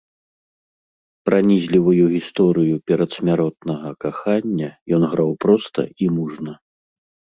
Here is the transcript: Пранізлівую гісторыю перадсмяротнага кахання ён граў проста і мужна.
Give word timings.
Пранізлівую 1.29 2.05
гісторыю 2.15 2.75
перадсмяротнага 2.91 3.89
кахання 4.07 4.69
ён 4.99 5.09
граў 5.13 5.31
проста 5.47 5.81
і 6.07 6.13
мужна. 6.19 6.53